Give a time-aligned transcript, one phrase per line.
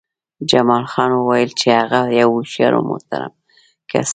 [0.49, 3.31] جمال خان وویل چې هغه یو هوښیار او محترم
[3.91, 4.09] کس دی